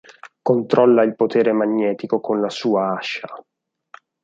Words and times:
Controlla 0.41 1.03
il 1.03 1.13
potere 1.15 1.51
magnetico 1.51 2.19
con 2.21 2.41
la 2.41 2.49
sua 2.49 2.95
ascia. 2.97 3.29